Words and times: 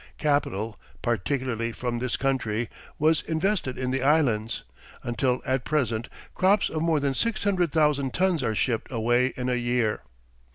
Capital, 0.17 0.79
particularly 1.03 1.71
from 1.71 1.99
this 1.99 2.17
country, 2.17 2.69
was 2.97 3.21
invested 3.21 3.77
in 3.77 3.91
the 3.91 4.01
Islands, 4.01 4.63
until 5.03 5.43
at 5.45 5.63
present 5.63 6.07
crops 6.33 6.69
of 6.69 6.81
more 6.81 6.99
than 6.99 7.13
600,000 7.13 8.11
tons 8.11 8.41
are 8.41 8.55
shipped 8.55 8.91
away 8.91 9.27
in 9.37 9.47
a 9.47 9.53
year. 9.53 10.01